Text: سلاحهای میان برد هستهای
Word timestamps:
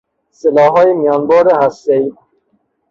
سلاحهای 0.31 0.93
میان 0.93 1.27
برد 1.27 1.63
هستهای 1.63 2.11